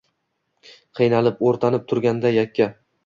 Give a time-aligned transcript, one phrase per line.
[0.99, 2.69] qiynalib, o’rtanib turganda yakka